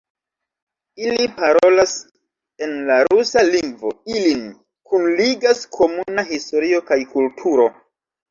[1.01, 1.91] Ili parolas
[2.67, 4.41] en la rusa lingvo, ilin
[4.93, 7.69] kunligas komuna historio kaj kulturo.